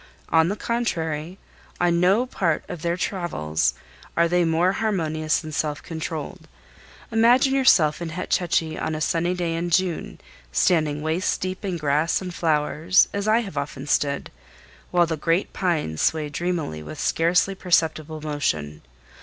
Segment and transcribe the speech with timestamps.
[0.29, 1.37] On the contrary,
[1.79, 3.75] on no part of their travels
[4.17, 6.47] are they more harmonious and self controlled.
[7.11, 10.19] Imagine yourself in Hetch Hetchy on a sunny day in June,
[10.51, 14.31] standing waist deep in grass and flowers (as I have often stood),
[14.89, 18.81] while the great pines sway dreamily with scarcely perceptible motion.